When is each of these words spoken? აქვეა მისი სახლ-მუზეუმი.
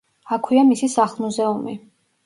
აქვეა 0.37 0.63
მისი 0.71 0.91
სახლ-მუზეუმი. 0.95 1.81